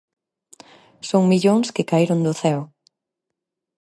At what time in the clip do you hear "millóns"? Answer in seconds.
1.31-1.67